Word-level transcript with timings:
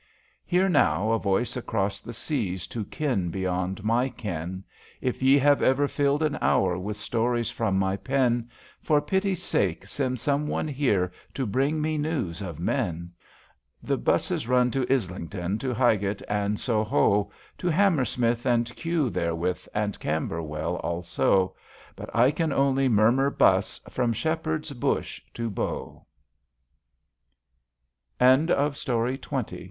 Hear 0.47 0.67
now, 0.67 1.11
a 1.11 1.19
voice 1.19 1.55
across 1.55 2.01
the 2.01 2.11
seas 2.11 2.65
To 2.69 2.83
kin 2.85 3.29
beyond 3.29 3.83
my 3.83 4.09
ken, 4.09 4.63
If 4.99 5.21
ye 5.21 5.37
have 5.37 5.61
ever 5.61 5.87
filled 5.87 6.23
an 6.23 6.39
hour 6.41 6.75
With 6.75 6.97
stories 6.97 7.51
from 7.51 7.77
my 7.77 7.97
pen, 7.97 8.49
For 8.81 8.99
pity's 8.99 9.43
sake 9.43 9.85
send 9.85 10.19
some 10.19 10.47
one 10.47 10.67
here 10.67 11.11
To 11.35 11.45
bring 11.45 11.79
me 11.79 11.99
news 11.99 12.41
of 12.41 12.57
men 12.59 13.11
I 13.83 13.87
The 13.89 13.97
^buses 13.99 14.47
run 14.47 14.71
to 14.71 14.91
Islington, 14.91 15.59
To 15.59 15.71
Highgate 15.71 16.23
and 16.27 16.59
Soho, 16.59 17.29
To 17.59 17.67
Hammersmith 17.67 18.43
and 18.47 18.75
Kew 18.75 19.11
therewith, 19.11 19.67
And 19.71 19.99
Camherwell 19.99 20.77
also, 20.77 21.55
But 21.95 22.09
I 22.15 22.31
can 22.31 22.51
only 22.51 22.89
murmur'' 22.89 23.29
'B 23.29 23.57